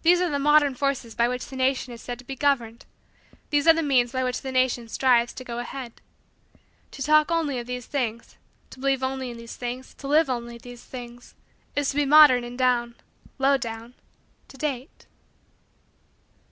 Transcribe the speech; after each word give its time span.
These 0.00 0.22
are 0.22 0.30
the 0.30 0.38
modern 0.38 0.74
forces 0.74 1.14
by 1.14 1.28
which 1.28 1.44
the 1.48 1.56
nation 1.56 1.92
is 1.92 2.00
said 2.00 2.18
to 2.20 2.24
be 2.24 2.34
governed; 2.36 2.86
these 3.50 3.66
are 3.66 3.74
the 3.74 3.82
means 3.82 4.12
by 4.12 4.24
which 4.24 4.40
the 4.40 4.50
nation 4.50 4.88
strives 4.88 5.34
to 5.34 5.44
go 5.44 5.58
ahead. 5.58 6.00
To 6.92 7.02
talk 7.02 7.30
only 7.30 7.58
of 7.58 7.66
these 7.66 7.84
things, 7.84 8.38
to 8.70 8.80
believe 8.80 9.02
only 9.02 9.30
in 9.30 9.36
these 9.36 9.56
things, 9.56 9.92
to 9.98 10.08
live 10.08 10.30
only 10.30 10.56
these 10.56 10.84
things, 10.84 11.34
is 11.74 11.90
to 11.90 11.96
be 11.96 12.06
modern 12.06 12.44
and 12.44 12.56
down 12.56 12.94
low 13.38 13.58
down 13.58 13.92
to 14.48 14.56
date. 14.56 15.04